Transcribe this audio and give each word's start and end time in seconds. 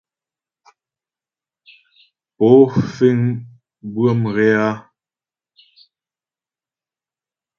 Pó 2.35 2.49
fíŋ 2.93 3.19
bʉə̌ 3.93 4.11
mhě 4.21 4.45
a? 4.67 4.69